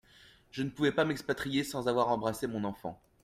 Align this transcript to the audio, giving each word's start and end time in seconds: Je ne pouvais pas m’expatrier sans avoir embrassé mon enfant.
Je 0.49 0.63
ne 0.63 0.71
pouvais 0.71 0.91
pas 0.91 1.05
m’expatrier 1.05 1.63
sans 1.63 1.87
avoir 1.87 2.07
embrassé 2.09 2.47
mon 2.47 2.63
enfant. 2.63 2.99